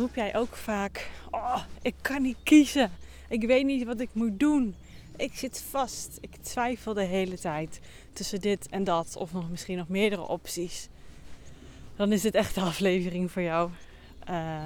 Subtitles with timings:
[0.00, 2.90] roep jij ook vaak: Oh, ik kan niet kiezen.
[3.28, 4.74] Ik weet niet wat ik moet doen.
[5.16, 6.18] Ik zit vast.
[6.20, 7.80] Ik twijfel de hele tijd
[8.12, 10.88] tussen dit en dat, of nog misschien nog meerdere opties.
[11.96, 13.70] Dan is dit echt de aflevering voor jou.
[14.30, 14.64] Uh,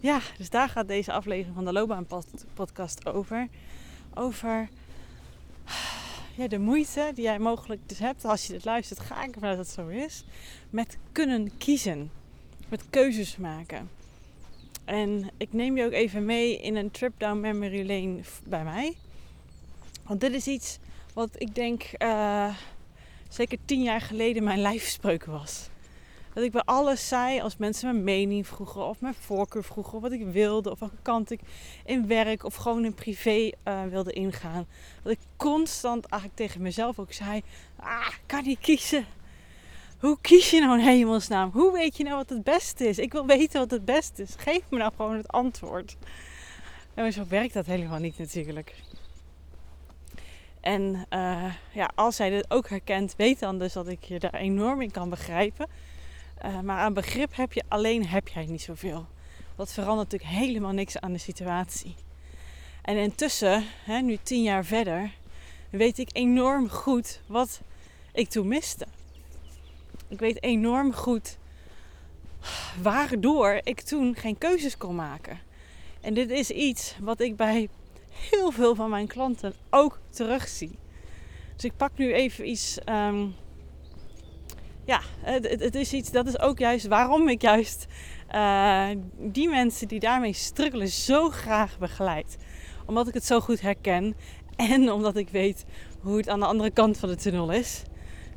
[0.00, 2.06] ja, dus daar gaat deze aflevering van de Loopbaan
[2.54, 3.48] podcast over.
[4.14, 4.68] Over
[6.38, 9.00] ja, de moeite die jij mogelijk dus hebt als je dit luistert.
[9.00, 10.24] Ga ik ervan dat het zo is.
[10.70, 12.10] Met kunnen kiezen.
[12.68, 13.88] Met keuzes maken.
[14.84, 18.96] En ik neem je ook even mee in een trip down memory lane bij mij.
[20.06, 20.78] Want dit is iets
[21.12, 22.54] wat ik denk uh,
[23.28, 25.68] zeker tien jaar geleden mijn lijfspreuk was.
[26.34, 30.02] Dat ik bij alles zei als mensen mijn mening vroegen of mijn voorkeur vroegen, of
[30.02, 31.40] wat ik wilde, of welke kant ik
[31.84, 34.66] in werk of gewoon in privé uh, wilde ingaan.
[35.02, 37.42] Dat ik constant eigenlijk tegen mezelf ook zei:
[37.76, 39.06] Ah, kan niet kiezen.
[40.04, 41.50] Hoe kies je nou in hemelsnaam?
[41.52, 42.98] Hoe weet je nou wat het beste is?
[42.98, 44.34] Ik wil weten wat het beste is.
[44.36, 45.96] Geef me nou gewoon het antwoord.
[46.94, 48.74] En zo werkt dat helemaal niet natuurlijk.
[50.60, 54.34] En uh, ja, als zij dit ook herkent, weet dan dus dat ik je daar
[54.34, 55.68] enorm in kan begrijpen.
[56.44, 59.06] Uh, maar aan begrip heb je alleen heb jij niet zoveel.
[59.56, 61.94] Dat verandert natuurlijk helemaal niks aan de situatie.
[62.82, 65.10] En intussen, hè, nu tien jaar verder,
[65.70, 67.60] weet ik enorm goed wat
[68.12, 68.86] ik toen miste.
[70.08, 71.38] Ik weet enorm goed
[72.82, 75.38] waardoor ik toen geen keuzes kon maken.
[76.00, 77.68] En dit is iets wat ik bij
[78.30, 80.78] heel veel van mijn klanten ook terugzie.
[81.54, 82.78] Dus ik pak nu even iets.
[82.88, 83.34] Um,
[84.84, 87.86] ja, het, is iets, dat is ook juist waarom ik juist
[88.34, 92.36] uh, die mensen die daarmee struggelen zo graag begeleid.
[92.86, 94.16] Omdat ik het zo goed herken
[94.56, 95.64] en omdat ik weet
[96.00, 97.82] hoe het aan de andere kant van de tunnel is.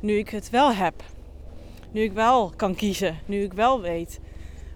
[0.00, 1.02] Nu ik het wel heb.
[1.90, 3.18] Nu ik wel kan kiezen.
[3.26, 4.20] Nu ik wel weet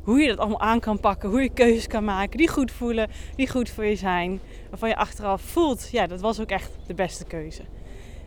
[0.02, 1.28] hoe je dat allemaal aan kan pakken.
[1.28, 4.40] Hoe je keuzes kan maken die goed voelen, die goed voor je zijn.
[4.70, 7.62] Waarvan je achteraf voelt, ja, dat was ook echt de beste keuze.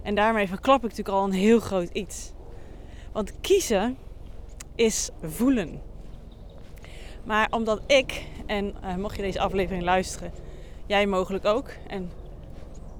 [0.04, 2.32] En daarmee verklap ik natuurlijk al een heel groot iets.
[3.12, 3.98] Want kiezen
[4.76, 5.82] is voelen.
[7.24, 10.32] Maar omdat ik, en uh, mocht je deze aflevering luisteren,
[10.86, 11.70] jij mogelijk ook.
[11.88, 12.12] En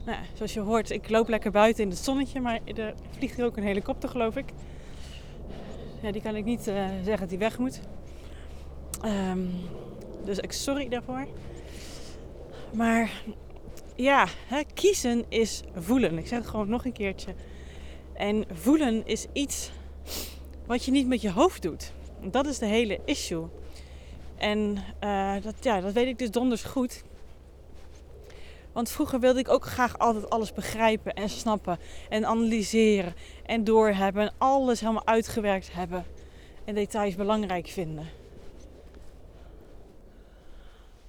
[0.06, 3.46] nou, zoals je hoort, ik loop lekker buiten in het zonnetje, maar er vliegt hier
[3.46, 4.46] ook een helikopter, geloof ik.
[6.12, 7.80] Die kan ik niet uh, zeggen dat die weg moet.
[9.06, 9.52] Um,
[10.24, 11.28] dus ik sorry daarvoor.
[12.74, 13.12] Maar
[13.96, 16.18] ja, hè, kiezen is voelen.
[16.18, 17.34] Ik zeg het gewoon nog een keertje.
[18.14, 19.72] En voelen is iets
[20.66, 21.92] wat je niet met je hoofd doet.
[22.22, 23.46] Dat is de hele issue.
[24.36, 27.04] En uh, dat, ja, dat weet ik dus donders goed.
[28.76, 33.14] Want vroeger wilde ik ook graag altijd alles begrijpen en snappen en analyseren
[33.46, 36.06] en doorhebben en alles helemaal uitgewerkt hebben
[36.66, 38.08] en details belangrijk vinden.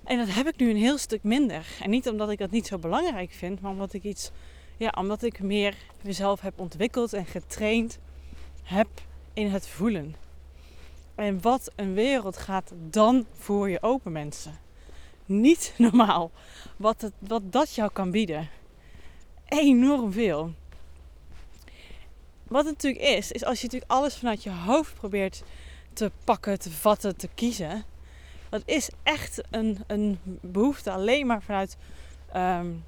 [0.04, 1.66] En dat heb ik nu een heel stuk minder.
[1.82, 4.30] En niet omdat ik dat niet zo belangrijk vind, maar omdat ik iets,
[4.76, 7.98] ja, omdat ik meer mezelf heb ontwikkeld en getraind
[8.62, 8.88] heb
[9.32, 10.14] in het voelen.
[11.14, 14.65] En wat een wereld gaat dan voor je open, mensen.
[15.26, 16.30] Niet normaal
[16.76, 18.48] wat, het, wat dat jou kan bieden.
[19.48, 20.52] Enorm veel.
[22.48, 25.42] Wat het natuurlijk is, is als je natuurlijk alles vanuit je hoofd probeert
[25.92, 27.84] te pakken, te vatten, te kiezen.
[28.48, 31.76] Dat is echt een, een behoefte alleen maar vanuit
[32.36, 32.84] um,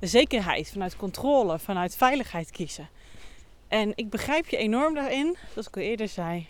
[0.00, 2.88] zekerheid, vanuit controle, vanuit veiligheid kiezen.
[3.68, 6.46] En ik begrijp je enorm daarin, zoals ik al eerder zei.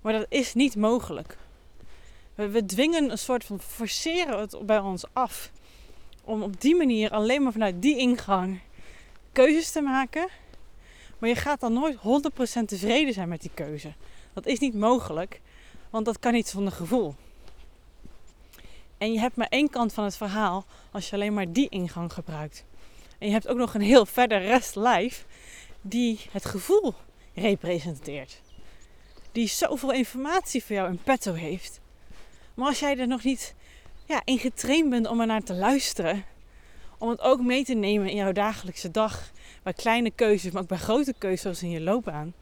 [0.00, 1.36] Maar dat is niet mogelijk.
[2.36, 5.50] We, dwingen een soort van forceren het bij ons af.
[6.24, 8.60] Om op die manier alleen maar vanuit die ingang
[9.32, 10.28] keuzes te maken.
[11.18, 11.98] Maar je gaat dan nooit 100%
[12.66, 13.92] tevreden zijn met die keuze.
[14.32, 15.40] Dat is niet mogelijk,
[15.90, 17.14] want dat kan niet zonder gevoel.
[18.98, 22.12] En je hebt maar één kant van het verhaal als je alleen maar die ingang
[22.12, 22.64] gebruikt.
[23.18, 25.26] En je hebt ook nog een heel verder rest lijf
[25.80, 26.94] die het gevoel
[27.34, 28.40] representeert.
[29.32, 31.80] Die zoveel informatie voor jou in petto heeft.
[32.56, 33.54] Maar als jij er nog niet
[34.04, 36.24] ja, in getraind bent om er naar te luisteren,
[36.98, 39.30] om het ook mee te nemen in jouw dagelijkse dag,
[39.62, 42.34] bij kleine keuzes, maar ook bij grote keuzes zoals in je loopbaan.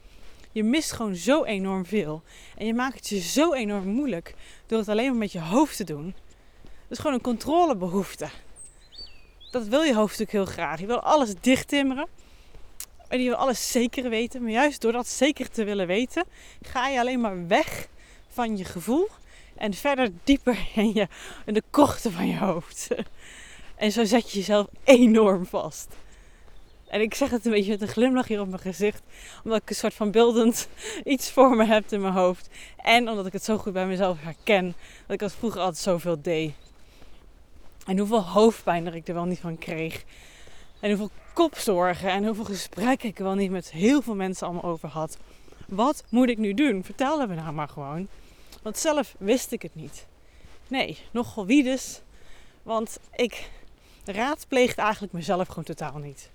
[0.51, 2.21] Je mist gewoon zo enorm veel.
[2.57, 4.35] En je maakt het je zo enorm moeilijk
[4.65, 6.15] door het alleen maar met je hoofd te doen.
[6.63, 8.29] Dat is gewoon een controlebehoefte.
[9.51, 10.79] Dat wil je hoofdstuk heel graag.
[10.79, 12.07] Je wil alles dicht timmeren.
[13.07, 14.41] En je wil alles zeker weten.
[14.41, 16.23] Maar juist door dat zeker te willen weten,
[16.61, 17.87] ga je alleen maar weg
[18.27, 19.07] van je gevoel.
[19.55, 21.07] En verder dieper in, je,
[21.45, 22.87] in de krochten van je hoofd.
[23.75, 25.95] En zo zet je jezelf enorm vast.
[26.87, 29.01] En ik zeg het een beetje met een glimlach hier op mijn gezicht.
[29.43, 30.67] Omdat ik een soort van beeldend
[31.03, 32.49] iets voor me heb in mijn hoofd.
[32.77, 34.75] En omdat ik het zo goed bij mezelf herken.
[35.05, 36.53] Dat ik als vroeger altijd zoveel deed.
[37.85, 40.03] En hoeveel hoofdpijn er ik er wel niet van kreeg.
[40.79, 44.71] En hoeveel kopzorgen en hoeveel gesprekken ik er wel niet met heel veel mensen allemaal
[44.71, 45.17] over had.
[45.67, 46.83] Wat moet ik nu doen?
[46.83, 48.07] Vertel me nou maar gewoon.
[48.65, 50.05] Want zelf wist ik het niet.
[50.67, 52.01] Nee, nogal wie dus.
[52.63, 53.49] Want ik
[54.05, 56.29] raadpleegde eigenlijk mezelf gewoon totaal niet.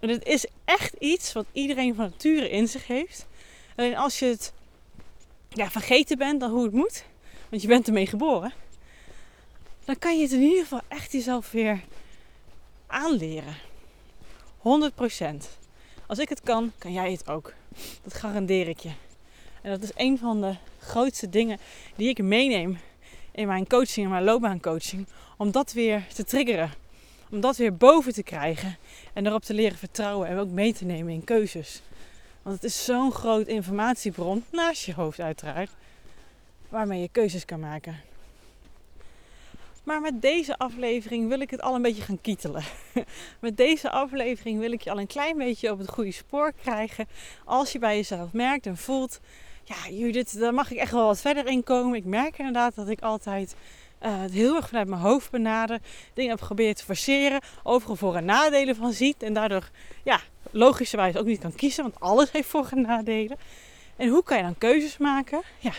[0.00, 3.26] En het is echt iets wat iedereen van nature in zich heeft.
[3.76, 4.52] Alleen als je het
[5.48, 7.04] ja, vergeten bent dan hoe het moet,
[7.48, 8.52] want je bent ermee geboren,
[9.84, 11.80] dan kan je het in ieder geval echt jezelf weer
[12.86, 13.56] aanleren.
[14.58, 14.62] 100%.
[16.06, 17.52] Als ik het kan, kan jij het ook.
[18.02, 18.90] Dat garandeer ik je.
[19.62, 21.58] En dat is een van de grootste dingen
[21.96, 22.78] die ik meeneem
[23.32, 25.06] in mijn coaching, in mijn loopbaancoaching.
[25.36, 26.70] Om dat weer te triggeren.
[27.30, 28.76] Om dat weer boven te krijgen.
[29.12, 31.82] En erop te leren vertrouwen en ook mee te nemen in keuzes.
[32.42, 35.70] Want het is zo'n groot informatiebron, naast je hoofd uiteraard,
[36.68, 38.00] waarmee je keuzes kan maken.
[39.84, 42.62] Maar met deze aflevering wil ik het al een beetje gaan kietelen.
[43.40, 47.08] met deze aflevering wil ik je al een klein beetje op het goede spoor krijgen.
[47.44, 49.20] Als je bij jezelf merkt en voelt,
[49.64, 51.94] ja Judith, daar mag ik echt wel wat verder in komen.
[51.94, 53.54] Ik merk inderdaad dat ik altijd
[54.02, 55.80] uh, het heel erg vanuit mijn hoofd benader.
[56.14, 57.40] Dingen heb geprobeerd te forceren.
[57.62, 59.22] Overal voor- en nadelen van ziet.
[59.22, 59.70] En daardoor,
[60.02, 60.20] ja,
[60.50, 61.82] logischerwijs ook niet kan kiezen.
[61.82, 63.36] Want alles heeft voor- en nadelen.
[63.96, 65.42] En hoe kan je dan keuzes maken?
[65.58, 65.72] Ja,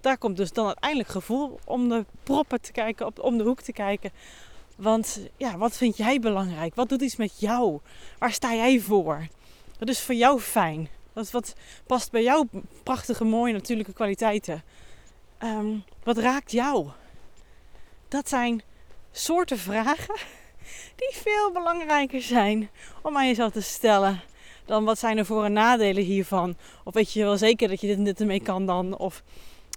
[0.00, 3.72] daar komt dus dan uiteindelijk gevoel om de proppen te kijken, om de hoek te
[3.72, 4.10] kijken.
[4.76, 6.74] Want ja, wat vind jij belangrijk?
[6.74, 7.78] Wat doet iets met jou?
[8.18, 9.26] Waar sta jij voor?
[9.78, 10.88] Wat is voor jou fijn?
[11.14, 11.54] Wat, wat
[11.86, 12.48] past bij jouw
[12.82, 14.62] prachtige, mooie natuurlijke kwaliteiten?
[15.42, 16.88] Um, wat raakt jou?
[18.08, 18.62] Dat zijn
[19.12, 20.14] soorten vragen
[21.00, 22.70] die veel belangrijker zijn
[23.02, 24.22] om aan jezelf te stellen
[24.64, 26.56] dan wat zijn er voor- en nadelen hiervan.
[26.84, 28.98] Of weet je wel zeker dat je dit en dit ermee kan dan?
[28.98, 29.22] Of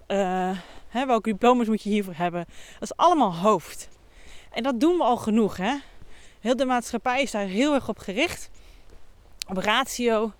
[0.07, 0.57] uh,
[0.88, 2.45] hè, welke diploma's moet je hiervoor hebben?
[2.80, 3.89] Dat is allemaal hoofd.
[4.51, 5.57] En dat doen we al genoeg.
[5.57, 5.75] Hè?
[6.39, 8.50] Heel de maatschappij is daar heel erg op gericht.
[9.48, 10.34] Op ratio.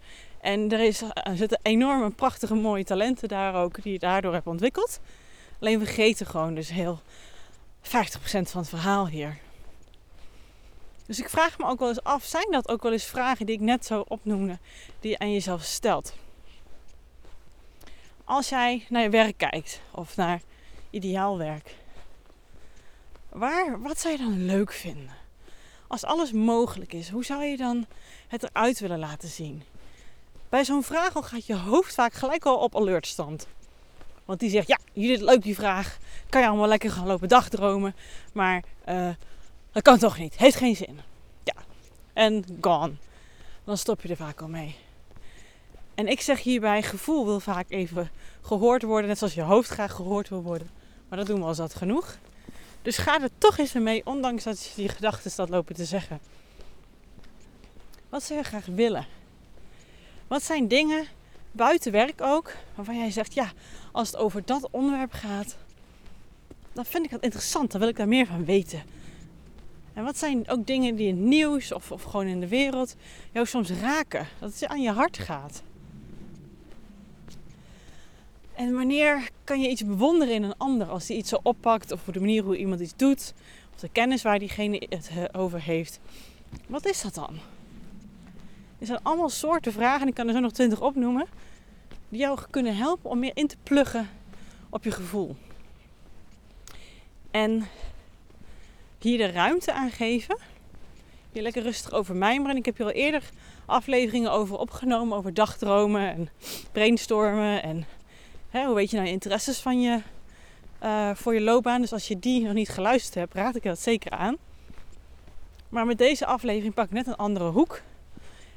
[0.48, 4.48] En er, is, er zitten enorme, prachtige, mooie talenten daar ook, die je daardoor hebt
[4.48, 5.00] ontwikkeld.
[5.60, 7.02] Alleen we vergeten gewoon dus heel
[7.82, 7.90] 50%
[8.22, 9.38] van het verhaal hier.
[11.06, 13.56] Dus ik vraag me ook wel eens af, zijn dat ook wel eens vragen die
[13.56, 14.58] ik net zo opnoemde,
[15.00, 16.14] die je aan jezelf stelt?
[18.24, 20.42] Als jij naar je werk kijkt of naar
[20.90, 21.76] ideaal werk,
[23.30, 25.16] waar, wat zou je dan leuk vinden?
[25.88, 27.86] Als alles mogelijk is, hoe zou je dan
[28.28, 29.64] het eruit willen laten zien?
[30.50, 33.48] Bij zo'n vraag al gaat je hoofd vaak gelijk al op alertstand.
[34.26, 35.98] Want die zegt, ja, jullie leuk die vraag.
[36.30, 37.96] Kan je allemaal lekker gaan lopen dagdromen.
[38.34, 39.10] Maar uh,
[39.72, 40.38] dat kan toch niet.
[40.38, 41.00] Heeft geen zin.
[41.44, 41.54] Ja.
[42.14, 42.94] En gone.
[43.64, 44.76] Dan stop je er vaak al mee.
[45.96, 48.10] En ik zeg hierbij, gevoel wil vaak even
[48.42, 49.08] gehoord worden.
[49.08, 50.70] Net zoals je hoofd graag gehoord wil worden.
[51.10, 52.18] Maar dat doen we al zat genoeg.
[52.82, 56.20] Dus ga er toch eens mee, ondanks dat je die gedachten staat lopen te zeggen.
[58.10, 59.17] Wat zou je graag willen?
[60.28, 61.06] Wat zijn dingen
[61.52, 63.52] buiten werk ook, waarvan jij zegt, ja,
[63.92, 65.58] als het over dat onderwerp gaat,
[66.74, 67.72] dan vind ik dat interessant.
[67.72, 68.84] Dan wil ik daar meer van weten.
[69.94, 72.96] En wat zijn ook dingen die in het nieuws of, of gewoon in de wereld
[73.32, 74.28] jou soms raken?
[74.40, 75.62] Dat het aan je hart gaat.
[78.56, 82.04] En wanneer kan je iets bewonderen in een ander als die iets zo oppakt, of
[82.04, 83.34] de manier hoe iemand iets doet,
[83.74, 86.00] of de kennis waar diegene het eh, over heeft?
[86.68, 87.40] Wat is dat dan?
[88.80, 91.28] Er zijn allemaal soorten vragen, en ik kan er zo nog twintig opnoemen,
[92.10, 94.10] die jou kunnen helpen om meer in te pluggen
[94.70, 95.36] op je gevoel.
[97.32, 97.68] En
[99.00, 100.38] hier de ruimte aan geven.
[101.32, 102.56] Hier lekker rustig over mijmeren.
[102.56, 103.30] Ik heb hier al eerder
[103.66, 106.30] afleveringen over opgenomen, over dagdromen en
[106.72, 107.86] brainstormen en
[108.50, 110.02] Hè, hoe weet je nou je interesses van je,
[110.84, 111.82] uh, voor je loopbaan?
[111.82, 114.38] Dus als je die nog niet geluisterd hebt, raad ik je dat zeker aan.
[115.70, 117.82] Maar met deze aflevering pak ik net een andere hoek.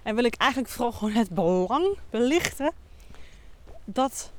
[0.02, 2.72] En wil ik eigenlijk vooral gewoon het belang belichten
[3.84, 4.30] dat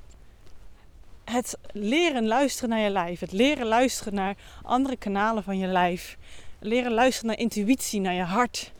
[1.24, 6.18] het leren luisteren naar je lijf, het leren luisteren naar andere kanalen van je lijf,
[6.60, 8.72] leren luisteren naar intuïtie, naar je hart,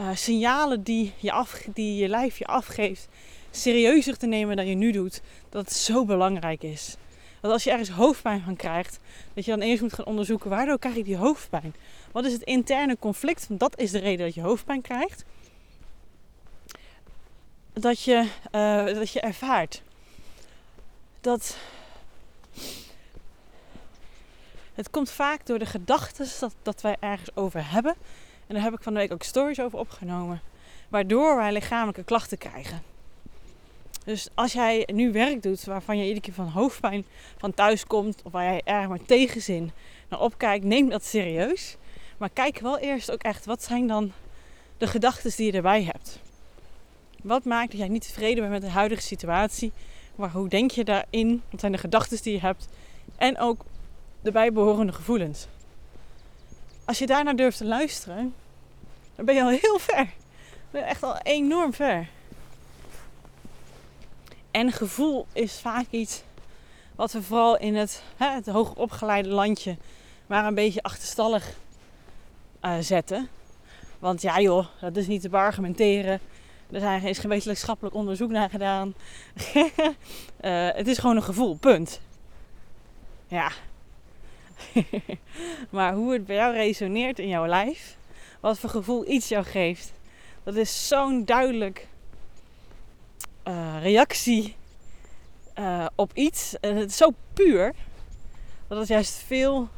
[0.00, 3.08] uh, signalen die je, af, die je lijf je afgeeft,
[3.50, 6.96] serieuzer te nemen dan je nu doet, dat het zo belangrijk is.
[7.40, 8.98] Dat als je ergens hoofdpijn van krijgt,
[9.34, 11.74] dat je dan eerst moet gaan onderzoeken waardoor krijg ik die hoofdpijn.
[12.12, 13.48] Wat is het interne conflict?
[13.48, 15.24] Want dat is de reden dat je hoofdpijn krijgt.
[17.72, 19.82] Dat je, uh, dat je ervaart
[21.22, 21.56] dat
[24.74, 27.94] het komt vaak door de gedachten dat, dat wij ergens over hebben.
[28.46, 30.40] En daar heb ik van de week ook stories over opgenomen.
[30.88, 32.82] Waardoor wij lichamelijke klachten krijgen.
[34.04, 37.04] Dus als jij nu werk doet waarvan je iedere keer van hoofdpijn
[37.36, 39.72] van thuis komt, of waar jij erg maar tegenzin
[40.08, 41.76] naar opkijkt, neem dat serieus.
[42.16, 44.12] Maar kijk wel eerst ook echt, wat zijn dan
[44.78, 46.20] de gedachten die je erbij hebt?
[47.22, 49.72] Wat maakt dat jij niet tevreden bent met de huidige situatie?
[50.14, 51.42] Maar hoe denk je daarin?
[51.50, 52.68] Wat zijn de gedachten die je hebt?
[53.16, 53.64] En ook
[54.20, 55.46] de bijbehorende gevoelens.
[56.84, 58.34] Als je daarnaar durft te luisteren,
[59.14, 60.04] dan ben je al heel ver.
[60.04, 62.08] Dan ben je echt al enorm ver.
[64.50, 66.22] En gevoel is vaak iets
[66.94, 69.76] wat we vooral in het, hè, het hoger opgeleide landje
[70.32, 71.56] maar een beetje achterstallig
[72.62, 73.28] uh, zetten.
[73.98, 76.20] Want ja joh, dat is niet te beargumenteren.
[76.72, 78.94] Er is geen wetenschappelijk onderzoek naar gedaan.
[79.54, 79.64] uh,
[80.80, 82.00] het is gewoon een gevoel, punt.
[83.26, 83.52] Ja.
[85.70, 87.96] maar hoe het bij jou resoneert in jouw lijf,
[88.40, 89.92] wat voor gevoel iets jou geeft,
[90.42, 91.88] dat is zo'n duidelijk
[93.48, 94.56] uh, reactie
[95.58, 96.54] uh, op iets.
[96.60, 97.74] En het is zo puur
[98.68, 99.68] dat het juist veel.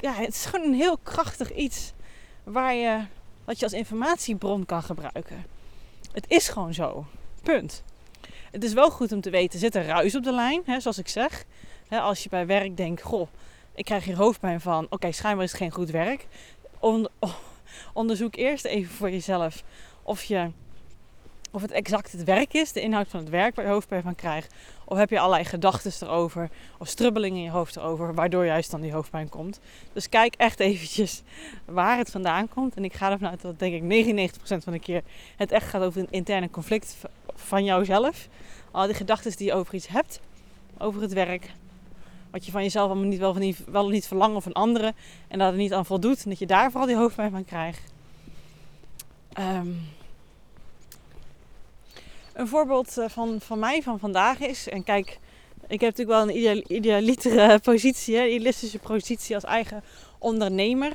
[0.00, 1.92] Ja, het is gewoon een heel krachtig iets
[2.44, 3.04] waar je,
[3.44, 5.51] wat je als informatiebron kan gebruiken.
[6.12, 7.06] Het is gewoon zo.
[7.42, 7.82] Punt.
[8.50, 10.98] Het is wel goed om te weten, zit er ruis op de lijn, hè, zoals
[10.98, 11.44] ik zeg.
[11.88, 13.28] Hè, als je bij werk denkt, goh,
[13.74, 14.86] ik krijg hier hoofdpijn van.
[14.90, 16.26] Oké, schijnbaar is het geen goed werk.
[17.92, 19.64] onderzoek eerst even voor jezelf
[20.02, 20.50] of je
[21.52, 24.14] of het exact het werk is, de inhoud van het werk waar je hoofdpijn van
[24.14, 24.54] krijgt.
[24.92, 28.80] Of heb je allerlei gedachten erover of strubbelingen in je hoofd erover, waardoor juist dan
[28.80, 29.60] die hoofdpijn komt.
[29.92, 31.22] Dus kijk echt eventjes
[31.64, 32.74] waar het vandaan komt.
[32.74, 35.02] En ik ga ervan uit dat denk ik 99% van de keer
[35.36, 36.96] het echt gaat over een interne conflict
[37.34, 38.28] van jouzelf.
[38.70, 40.20] Al die gedachten die je over iets hebt,
[40.78, 41.52] over het werk.
[42.30, 44.94] Wat je van jezelf allemaal niet wel, niet, wel niet verlangt van anderen.
[45.28, 46.24] En dat het niet aan voldoet.
[46.24, 47.92] En dat je daar vooral die hoofdpijn van krijgt.
[49.38, 49.80] Um,
[52.32, 55.18] een voorbeeld eh, van, van mij van vandaag is, en kijk,
[55.68, 59.82] ik heb natuurlijk wel een ideal, idealitere positie, hè, idealistische positie als eigen
[60.18, 60.92] ondernemer.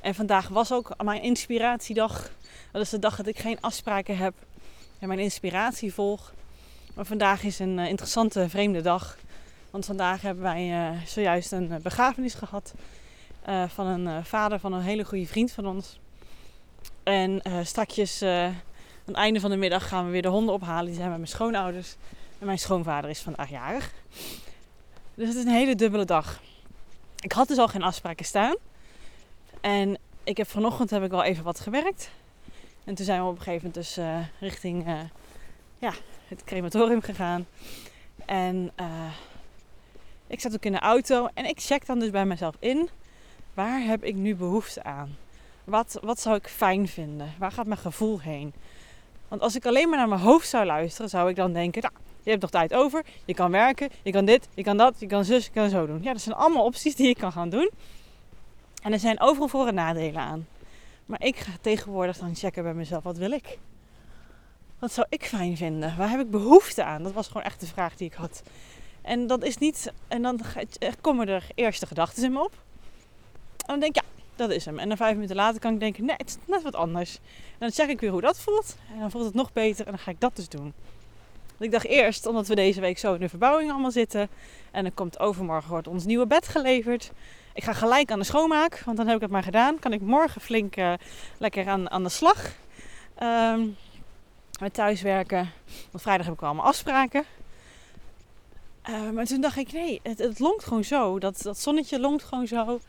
[0.00, 2.30] En vandaag was ook mijn inspiratiedag.
[2.72, 4.34] Dat is de dag dat ik geen afspraken heb
[4.98, 6.32] en mijn inspiratie volg.
[6.94, 9.18] Maar vandaag is een uh, interessante, vreemde dag.
[9.70, 12.74] Want vandaag hebben wij zojuist een begrafenis gehad
[13.66, 15.98] van een vader van een hele goede vriend van ons.
[17.02, 18.22] En strakjes
[19.06, 20.84] aan het einde van de middag gaan we weer de honden ophalen.
[20.84, 21.96] Die zijn bij mijn schoonouders.
[22.38, 23.92] En mijn schoonvader is vandaag jarig.
[25.14, 26.40] Dus het is een hele dubbele dag.
[27.20, 28.56] Ik had dus al geen afspraken staan.
[29.60, 32.10] En ik heb vanochtend heb ik al even wat gewerkt.
[32.84, 35.00] En toen zijn we op een gegeven moment dus uh, richting uh,
[35.78, 35.92] ja,
[36.28, 37.46] het crematorium gegaan.
[38.24, 39.10] En uh,
[40.26, 42.88] ik zat ook in de auto en ik check dan dus bij mezelf in.
[43.54, 45.16] Waar heb ik nu behoefte aan?
[45.64, 47.34] Wat, wat zou ik fijn vinden?
[47.38, 48.54] Waar gaat mijn gevoel heen?
[49.28, 51.94] Want als ik alleen maar naar mijn hoofd zou luisteren, zou ik dan denken, nou,
[52.22, 55.06] je hebt nog tijd over, je kan werken, je kan dit, je kan dat, je
[55.06, 56.02] kan zus, je kan zo doen.
[56.02, 57.70] Ja, dat zijn allemaal opties die ik kan gaan doen.
[58.82, 60.46] En er zijn overal voor- en nadelen aan.
[61.06, 63.58] Maar ik ga tegenwoordig dan checken bij mezelf, wat wil ik?
[64.78, 65.96] Wat zou ik fijn vinden?
[65.96, 67.02] Waar heb ik behoefte aan?
[67.02, 68.42] Dat was gewoon echt de vraag die ik had.
[69.02, 70.40] En dat is niet, en dan
[71.00, 72.52] komen er eerste gedachten in me op.
[73.56, 74.78] En dan denk ik, ja, dat is hem.
[74.78, 77.18] En dan vijf minuten later kan ik denken, nee, het is net wat anders.
[77.50, 78.76] En dan check ik weer hoe dat voelt.
[78.92, 80.72] En dan voelt het nog beter en dan ga ik dat dus doen.
[81.46, 84.28] Want ik dacht eerst, omdat we deze week zo in de verbouwing allemaal zitten.
[84.70, 87.12] En dan komt overmorgen wordt ons nieuwe bed geleverd.
[87.54, 89.78] Ik ga gelijk aan de schoonmaak, want dan heb ik het maar gedaan.
[89.78, 90.92] Kan ik morgen flink uh,
[91.38, 92.52] lekker aan, aan de slag.
[93.22, 93.76] Um,
[94.60, 95.50] met thuiswerken.
[95.90, 97.24] Want vrijdag heb ik al allemaal afspraken.
[98.88, 101.18] Uh, maar toen dacht ik, nee, het, het longt gewoon zo.
[101.18, 102.80] Dat, dat zonnetje longt gewoon zo.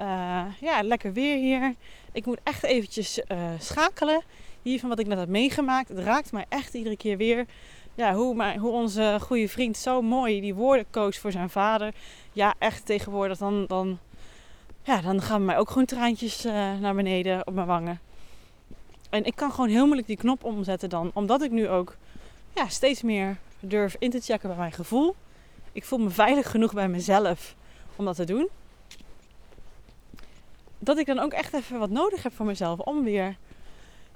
[0.00, 1.74] Uh, ja, lekker weer hier.
[2.12, 4.22] Ik moet echt eventjes uh, schakelen
[4.62, 5.88] hier van wat ik net heb meegemaakt.
[5.88, 7.46] Het raakt mij echt iedere keer weer.
[7.94, 11.94] Ja, hoe, hoe onze goede vriend zo mooi die woorden koos voor zijn vader.
[12.32, 13.98] Ja, echt tegenwoordig dan, dan,
[14.82, 18.00] ja, dan gaan mij ook gewoon traantjes uh, naar beneden op mijn wangen.
[19.10, 21.10] En ik kan gewoon heel moeilijk die knop omzetten dan.
[21.14, 21.96] Omdat ik nu ook
[22.54, 25.14] ja, steeds meer durf in te checken bij mijn gevoel.
[25.72, 27.54] Ik voel me veilig genoeg bij mezelf
[27.96, 28.48] om dat te doen
[30.86, 33.36] dat ik dan ook echt even wat nodig heb voor mezelf om weer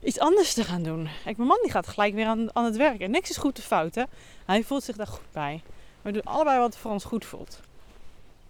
[0.02, 1.08] iets anders te gaan doen.
[1.24, 3.00] Kijk, mijn man die gaat gelijk weer aan, aan het werk.
[3.00, 4.02] En niks is goed of fout, hè.
[4.46, 5.62] Hij voelt zich daar goed bij.
[6.02, 7.60] We doen allebei wat voor ons goed voelt.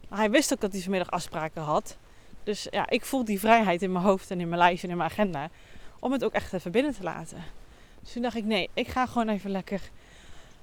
[0.08, 1.96] Hij wist ook dat hij vanmiddag afspraken had.
[2.44, 4.96] Dus ja, ik voel die vrijheid in mijn hoofd en in mijn lijst en in
[4.96, 5.50] mijn agenda.
[5.98, 7.44] Om het ook echt even binnen te laten.
[8.02, 9.80] Dus toen dacht ik, nee, ik ga gewoon even lekker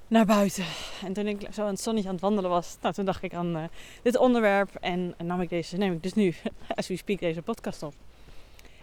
[0.08, 0.66] naar buiten.
[1.04, 3.34] En toen ik zo aan het zonnetje aan het wandelen was, nou, toen dacht ik
[3.34, 3.64] aan uh,
[4.02, 6.36] dit onderwerp en, nam ik deze, neem ik dus nu,
[6.76, 7.94] als we speak, deze podcast op.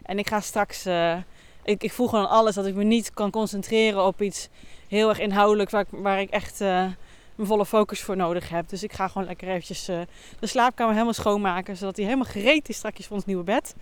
[0.03, 1.17] En ik ga straks, uh,
[1.65, 4.49] ik, ik voel gewoon alles dat ik me niet kan concentreren op iets
[4.89, 6.69] heel erg inhoudelijk waar ik, waar ik echt uh,
[7.35, 8.69] mijn volle focus voor nodig heb.
[8.69, 10.07] Dus ik ga gewoon lekker eventjes de
[10.47, 13.75] slaapkamer helemaal schoonmaken, zodat hij helemaal gereed is straks voor ons nieuwe bed.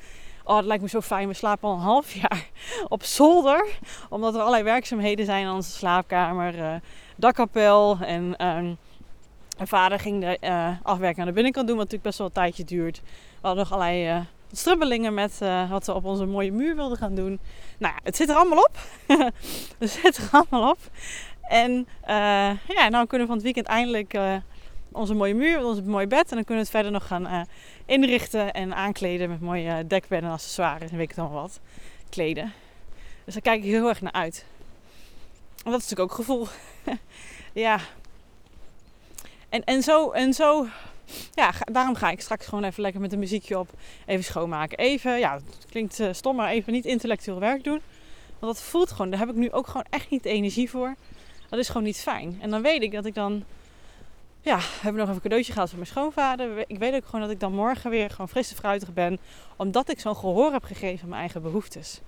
[0.44, 1.28] Oh, dat lijkt me zo fijn.
[1.28, 2.50] We slapen al een half jaar
[2.88, 3.78] op zolder.
[4.08, 6.58] Omdat er allerlei werkzaamheden zijn in onze slaapkamer.
[6.58, 6.74] Uh,
[7.16, 7.98] dakkapel.
[8.00, 8.76] En um,
[9.56, 11.76] mijn vader ging de uh, afwerking aan de binnenkant doen.
[11.76, 13.00] Wat natuurlijk best wel een tijdje duurt.
[13.40, 14.20] We hadden nog allerlei uh,
[14.52, 15.38] strubbelingen met
[15.70, 17.40] wat we op onze mooie muur wilden gaan doen.
[17.78, 18.76] Nou ja, het zit er allemaal op.
[19.78, 20.78] het zit er allemaal op.
[21.42, 21.86] En
[22.66, 24.18] ja, nou kunnen we van het weekend eindelijk
[24.92, 26.30] onze mooie muur, onze mooie bed.
[26.30, 27.46] En dan kunnen we het verder nog gaan
[27.86, 31.60] inrichten en aankleden met mooie dekbedden en accessoires en weet ik allemaal wat.
[32.08, 32.52] Kleden.
[33.24, 34.44] Dus daar kijk ik heel erg naar uit.
[35.64, 36.46] En dat is natuurlijk ook gevoel.
[37.64, 37.80] ja.
[39.48, 40.66] En, en zo, en zo
[41.34, 43.70] ja, daarom ga ik straks gewoon even lekker met een muziekje op.
[44.06, 44.78] Even schoonmaken.
[44.78, 47.80] Even, ja, het klinkt uh, stom, maar even niet intellectueel werk doen.
[48.38, 50.94] Want dat voelt gewoon, daar heb ik nu ook gewoon echt niet de energie voor.
[51.48, 52.38] Dat is gewoon niet fijn.
[52.40, 53.44] En dan weet ik dat ik dan
[54.42, 56.64] ja, hebben nog even een cadeautje gehad van mijn schoonvader.
[56.66, 59.18] Ik weet ook gewoon dat ik dan morgen weer gewoon fris en fruitig ben.
[59.56, 62.00] Omdat ik zo'n gehoor heb gegeven aan mijn eigen behoeftes.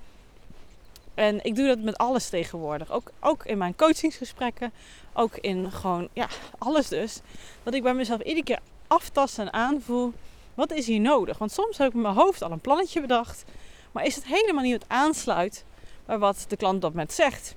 [1.14, 2.90] En ik doe dat met alles tegenwoordig.
[2.90, 4.72] Ook, ook in mijn coachingsgesprekken.
[5.12, 7.20] Ook in gewoon, ja, alles dus.
[7.62, 10.12] Dat ik bij mezelf iedere keer aftast en aanvoel.
[10.54, 11.38] Wat is hier nodig?
[11.38, 13.44] Want soms heb ik in mijn hoofd al een plannetje bedacht.
[13.92, 15.64] Maar is het helemaal niet wat aansluit
[16.06, 17.54] bij wat de klant op met zegt.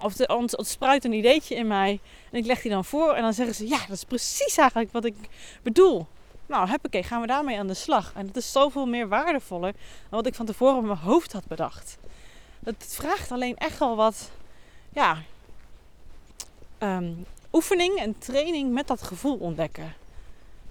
[0.00, 2.00] Of er ontspruit een ideetje in mij.
[2.30, 3.14] En ik leg die dan voor.
[3.14, 5.14] En dan zeggen ze: Ja, dat is precies eigenlijk wat ik
[5.62, 6.06] bedoel.
[6.46, 8.12] Nou, oké, gaan we daarmee aan de slag.
[8.14, 11.46] En dat is zoveel meer waardevoller dan wat ik van tevoren in mijn hoofd had
[11.46, 11.98] bedacht.
[12.64, 14.30] Het vraagt alleen echt wel wat
[14.92, 15.22] ja,
[16.78, 19.94] um, oefening en training met dat gevoel ontdekken.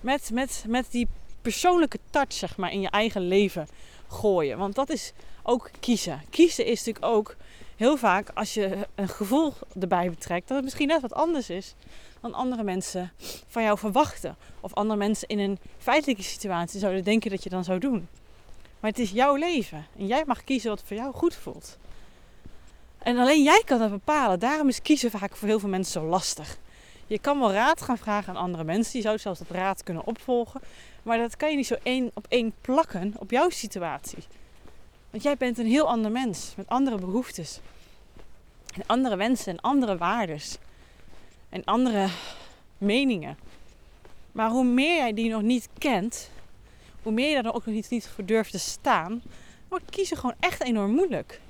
[0.01, 1.07] Met, met, met die
[1.41, 3.67] persoonlijke touch, zeg maar, in je eigen leven
[4.07, 4.57] gooien.
[4.57, 5.11] Want dat is
[5.43, 6.21] ook kiezen.
[6.29, 7.35] Kiezen is natuurlijk ook
[7.75, 11.75] heel vaak als je een gevoel erbij betrekt, dat het misschien net wat anders is
[12.21, 13.11] dan andere mensen
[13.47, 14.35] van jou verwachten.
[14.59, 18.07] Of andere mensen in een feitelijke situatie zouden denken dat je dan zou doen.
[18.79, 21.77] Maar het is jouw leven en jij mag kiezen wat voor jou goed voelt.
[22.97, 24.39] En alleen jij kan dat bepalen.
[24.39, 26.57] Daarom is kiezen vaak voor heel veel mensen zo lastig.
[27.07, 28.97] Je kan wel raad gaan vragen aan andere mensen.
[28.99, 30.61] Je zou zelfs dat raad kunnen opvolgen.
[31.03, 34.23] Maar dat kan je niet zo één op één plakken op jouw situatie.
[35.15, 37.59] Want jij bent een heel ander mens met andere behoeftes.
[38.73, 40.57] En andere wensen en andere waardes.
[41.49, 42.07] En andere
[42.77, 43.37] meningen.
[44.31, 46.29] Maar hoe meer jij die nog niet kent,
[47.01, 49.21] hoe meer je daar ook nog niet voor durft te staan,
[49.67, 51.41] wordt kiezen gewoon echt enorm moeilijk.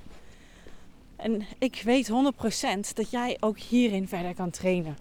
[1.16, 2.12] En ik weet 100%
[2.94, 4.98] dat jij ook hierin verder kan trainen.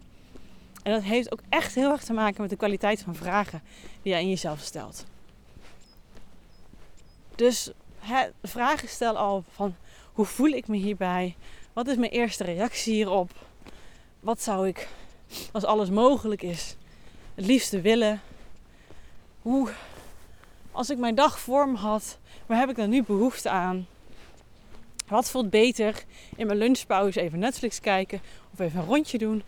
[0.84, 3.62] En dat heeft ook echt heel erg te maken met de kwaliteit van vragen
[4.02, 5.06] die jij in jezelf stelt.
[7.36, 7.72] Dus
[8.06, 9.76] hè, vragen stel al van
[10.14, 11.36] hoe voel ik me hierbij?
[11.74, 13.32] Wat is mijn eerste reactie hierop?
[14.20, 14.88] Wat zou ik,
[15.52, 16.76] als alles mogelijk is,
[17.36, 18.22] het liefste willen?
[19.42, 19.70] Hoe,
[20.72, 23.88] als ik mijn dag vorm had, waar heb ik dan nu behoefte aan?
[25.08, 26.04] Wat voelt beter
[26.36, 28.22] in mijn lunchpauze even Netflix kijken
[28.54, 29.44] of even een rondje doen?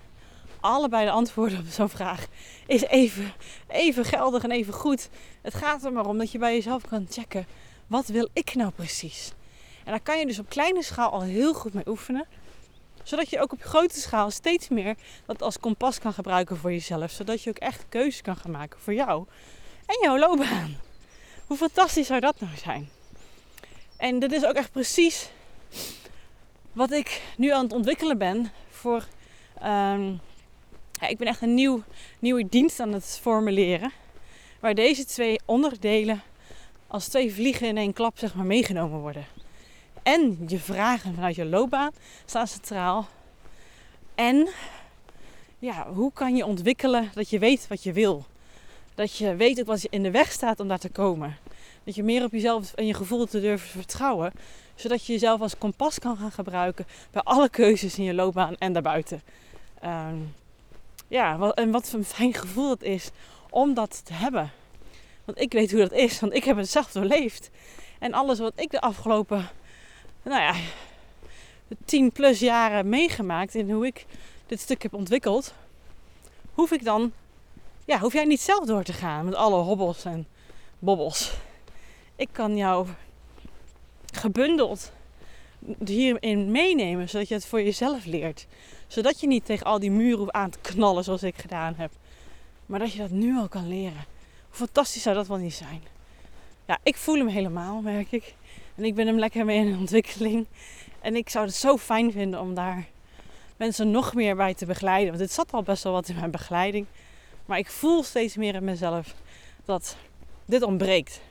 [0.60, 2.28] Allebei de antwoorden op zo'n vraag
[2.67, 3.34] is even,
[3.67, 5.10] even geldig en even goed.
[5.41, 7.46] Het gaat er maar om dat je bij jezelf kan checken
[7.88, 9.32] wat wil ik nou precies?
[9.84, 12.26] En daar kan je dus op kleine schaal al heel goed mee oefenen.
[13.04, 14.95] Zodat je ook op grote schaal steeds meer
[15.26, 17.12] dat als kompas kan gebruiken voor jezelf.
[17.12, 19.26] Zodat je ook echt keuzes kan gaan maken voor jou
[19.86, 20.78] en jouw loopbaan.
[21.47, 22.89] Hoe fantastisch zou dat nou zijn?
[23.97, 25.30] En dit is ook echt precies
[26.71, 29.08] wat ik nu aan het ontwikkelen ben voor.
[29.63, 30.19] Um,
[30.91, 31.84] ja, ik ben echt een nieuw,
[32.19, 33.91] nieuwe dienst aan het formuleren.
[34.60, 36.21] Waar deze twee onderdelen
[36.88, 39.26] als twee vliegen in één klap zeg maar, meegenomen worden.
[40.04, 41.91] En je vragen vanuit je loopbaan
[42.26, 43.08] staan centraal.
[44.15, 44.50] En
[45.60, 48.26] ja, hoe kan je ontwikkelen dat je weet wat je wil?
[48.95, 51.38] Dat je weet ook wat je in de weg staat om daar te komen.
[51.84, 54.32] Dat je meer op jezelf en je gevoel te durven vertrouwen.
[54.76, 58.73] Zodat je jezelf als kompas kan gaan gebruiken bij alle keuzes in je loopbaan en
[58.73, 59.21] daarbuiten.
[59.86, 60.34] Um,
[61.08, 63.10] ja, en wat een fijn gevoel het is
[63.50, 64.52] om dat te hebben.
[65.28, 67.50] Want ik weet hoe dat is, want ik heb het zelf doorleefd.
[68.00, 69.50] En alles wat ik de afgelopen,
[70.24, 70.56] nou ja,
[71.86, 74.06] tien plus jaren meegemaakt in hoe ik
[74.46, 75.54] dit stuk heb ontwikkeld,
[76.54, 77.12] hoef ik dan,
[77.86, 80.28] ja, hoef jij niet zelf door te gaan met alle hobbels en
[80.80, 81.34] bobbels.
[82.16, 82.88] Ik kan jou
[84.13, 84.92] gebundeld
[85.86, 88.48] hierin meenemen, zodat je het voor jezelf leert.
[88.88, 91.92] Zodat je niet tegen al die muren hoeft aan te knallen zoals ik gedaan heb.
[92.66, 94.16] Maar dat je dat nu al kan leren
[94.58, 95.82] fantastisch zou dat wel niet zijn?
[96.65, 98.36] Ja, ik voel hem helemaal, merk ik.
[98.76, 100.46] En ik ben hem lekker mee in ontwikkeling.
[101.02, 102.88] En ik zou het zo fijn vinden om daar
[103.58, 105.08] mensen nog meer bij te begeleiden.
[105.08, 106.86] Want het zat al best wel wat in mijn begeleiding.
[107.46, 109.15] Maar ik voel steeds meer in mezelf
[109.65, 109.98] dat
[110.46, 111.22] dit ontbreekt.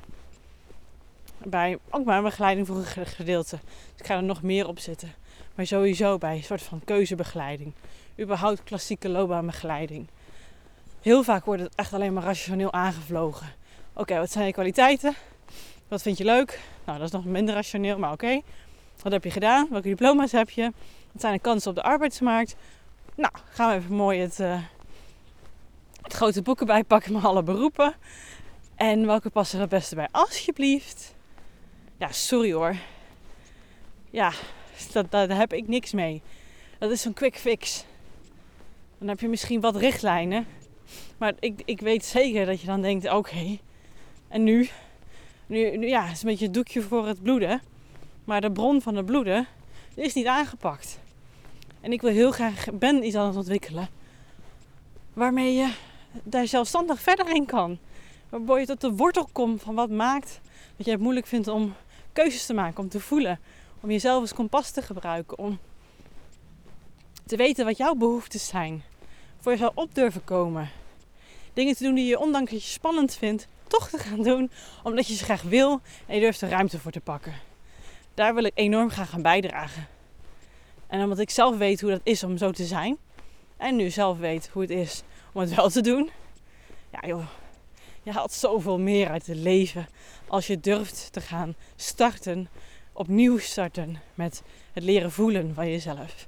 [1.38, 3.58] Bij, ook mijn begeleiding voor een gedeelte.
[3.62, 5.14] Dus ik ga er nog meer op zitten.
[5.54, 7.72] Maar sowieso bij een soort van keuzebegeleiding.
[8.20, 10.06] Überhaupt klassieke loopbaanbegeleiding.
[11.06, 13.46] Heel vaak wordt het echt alleen maar rationeel aangevlogen.
[13.92, 15.14] Oké, wat zijn je kwaliteiten?
[15.88, 16.60] Wat vind je leuk?
[16.84, 18.40] Nou, dat is nog minder rationeel, maar oké.
[19.02, 19.66] Wat heb je gedaan?
[19.70, 20.72] Welke diploma's heb je?
[21.12, 22.56] Wat zijn de kansen op de arbeidsmarkt?
[23.14, 24.62] Nou, gaan we even mooi het, uh,
[26.02, 27.94] het grote boeken bijpakken met alle beroepen.
[28.76, 30.08] En welke passen er het beste bij?
[30.10, 31.14] Alsjeblieft.
[31.98, 32.76] Ja, sorry hoor.
[34.10, 34.32] Ja,
[34.92, 36.22] dat, daar heb ik niks mee.
[36.78, 37.84] Dat is zo'n quick fix.
[38.98, 40.46] Dan heb je misschien wat richtlijnen.
[41.18, 43.58] Maar ik, ik weet zeker dat je dan denkt: oké,
[44.28, 44.68] en nu?
[45.46, 45.86] nu?
[45.86, 47.62] Ja, het is een beetje een doekje voor het bloeden.
[48.24, 49.46] Maar de bron van het bloeden
[49.94, 50.98] is niet aangepakt.
[51.80, 53.88] En ik wil heel graag, ben iets aan het ontwikkelen.
[55.12, 55.72] Waarmee je
[56.22, 57.78] daar zelfstandig verder in kan.
[58.28, 60.40] Waarbij je tot de wortel komt van wat maakt
[60.76, 61.74] dat je het moeilijk vindt om
[62.12, 63.40] keuzes te maken, om te voelen.
[63.80, 65.38] Om jezelf als kompas te gebruiken.
[65.38, 65.58] Om
[67.26, 68.82] te weten wat jouw behoeftes zijn.
[69.40, 70.70] Voor jezelf op durven komen.
[71.56, 74.50] Dingen te doen die je, ondanks dat je spannend vindt, toch te gaan doen.
[74.82, 77.34] Omdat je ze graag wil en je durft er ruimte voor te pakken.
[78.14, 79.86] Daar wil ik enorm graag aan bijdragen.
[80.86, 82.96] En omdat ik zelf weet hoe dat is om zo te zijn.
[83.56, 86.10] En nu zelf weet hoe het is om het wel te doen.
[86.92, 87.26] Ja joh,
[88.02, 89.88] je haalt zoveel meer uit het leven
[90.26, 92.48] als je durft te gaan starten,
[92.92, 94.42] opnieuw starten met
[94.72, 96.26] het leren voelen van jezelf.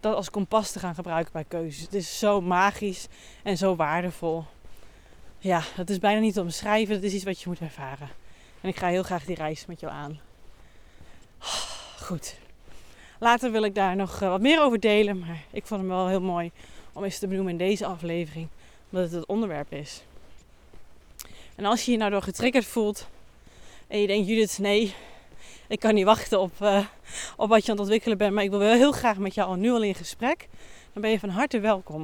[0.00, 1.82] Dat als kompas te gaan gebruiken bij keuzes.
[1.82, 3.06] Het is zo magisch
[3.42, 4.44] en zo waardevol.
[5.38, 6.94] Ja, dat is bijna niet te omschrijven.
[6.94, 8.08] Dat is iets wat je moet ervaren.
[8.60, 10.20] En ik ga heel graag die reis met jou aan.
[12.06, 12.36] Goed.
[13.18, 15.18] Later wil ik daar nog eh, wat meer over delen.
[15.18, 16.50] Maar ik vond hem wel heel mooi
[16.92, 18.48] om eens te benoemen in deze aflevering.
[18.90, 20.02] Omdat het het onderwerp is.
[21.54, 23.08] En als je je nou door getriggerd voelt.
[23.86, 24.94] En je denkt, Judith, nee,
[25.68, 26.86] ik kan niet wachten op, uh,
[27.36, 28.34] op wat je aan het ontwikkelen bent.
[28.34, 30.48] Maar ik wil wel heel graag met jou al nu al in gesprek.
[30.92, 32.02] Dan ben je van harte welkom.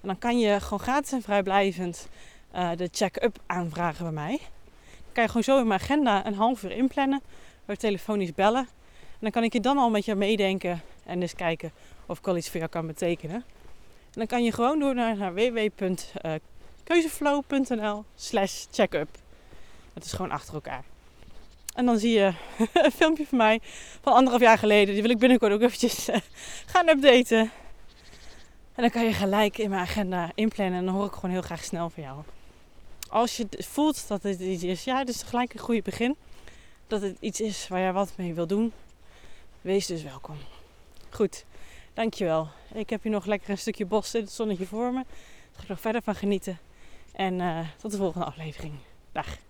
[0.00, 2.08] En dan kan je gewoon gratis en vrijblijvend
[2.54, 4.38] uh, de check-up aanvragen bij mij.
[4.38, 7.20] Dan kan je gewoon zo in mijn agenda een half uur inplannen.
[7.66, 8.68] Door telefonisch bellen.
[9.00, 10.82] En dan kan ik je dan al met je meedenken.
[11.04, 11.72] En dus kijken
[12.06, 13.36] of ik al iets voor jou kan betekenen.
[13.36, 13.44] En
[14.12, 19.08] dan kan je gewoon door naar, naar www.keuzeflow.nl slash checkup.
[19.94, 20.84] Het is gewoon achter elkaar.
[21.78, 22.32] En dan zie je
[22.72, 23.60] een filmpje van mij
[24.00, 24.94] van anderhalf jaar geleden.
[24.94, 26.20] Die wil ik binnenkort ook eventjes eh,
[26.66, 27.38] gaan updaten.
[28.74, 30.78] En dan kan je gelijk in mijn agenda inplannen.
[30.78, 32.22] En dan hoor ik gewoon heel graag snel van jou.
[33.08, 36.16] Als je voelt dat het iets is, ja, het is gelijk een goede begin.
[36.86, 38.72] Dat het iets is waar jij wat mee wil doen.
[39.60, 40.36] Wees dus welkom.
[41.10, 41.44] Goed,
[41.94, 42.48] dankjewel.
[42.74, 45.04] Ik heb hier nog lekker een stukje bos in het zonnetje voor me.
[45.04, 46.58] Daar ga ik nog verder van genieten.
[47.12, 48.74] En uh, tot de volgende aflevering.
[49.12, 49.47] Dag.